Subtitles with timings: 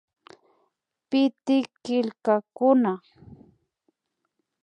[1.09, 2.93] Pitik killkakuna